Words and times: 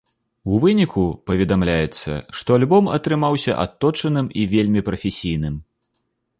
У 0.53 0.61
выніку, 0.61 1.03
паведамляецца, 1.29 2.11
што 2.41 2.49
альбом 2.61 2.89
атрымаўся 2.97 3.51
адточаным 3.67 4.27
і 4.41 4.49
вельмі 4.57 4.81
прафесійным. 4.91 5.55